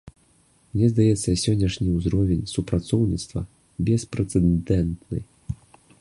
[0.75, 3.45] Мне здаецца, сённяшні ўзровень супрацоўніцтва
[3.91, 5.19] беспрэцэдэнтны.